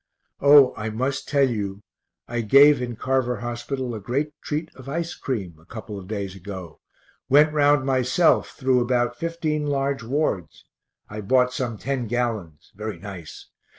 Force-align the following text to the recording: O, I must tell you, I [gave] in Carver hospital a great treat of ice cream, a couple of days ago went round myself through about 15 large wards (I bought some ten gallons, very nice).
O, 0.39 0.73
I 0.75 0.89
must 0.89 1.27
tell 1.29 1.47
you, 1.47 1.83
I 2.27 2.41
[gave] 2.41 2.81
in 2.81 2.95
Carver 2.95 3.41
hospital 3.41 3.93
a 3.93 3.99
great 3.99 4.33
treat 4.41 4.71
of 4.73 4.89
ice 4.89 5.13
cream, 5.13 5.59
a 5.61 5.65
couple 5.65 5.99
of 5.99 6.07
days 6.07 6.35
ago 6.35 6.79
went 7.29 7.53
round 7.53 7.85
myself 7.85 8.49
through 8.57 8.79
about 8.79 9.15
15 9.15 9.67
large 9.67 10.01
wards 10.01 10.65
(I 11.07 11.21
bought 11.21 11.53
some 11.53 11.77
ten 11.77 12.07
gallons, 12.07 12.71
very 12.73 12.97
nice). 12.97 13.49